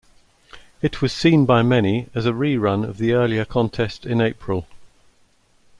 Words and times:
It 0.81 1.03
was 1.03 1.13
seen 1.13 1.45
by 1.45 1.61
many 1.61 2.09
as 2.15 2.25
a 2.25 2.31
rerun 2.33 2.83
of 2.83 2.97
the 2.97 3.13
earlier 3.13 3.45
contest 3.45 4.03
in 4.03 4.19
April. 4.19 4.67